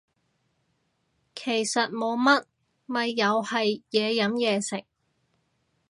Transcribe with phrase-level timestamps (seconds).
[1.35, 2.43] 其實冇乜
[2.87, 4.83] 咪又係嘢飲嘢食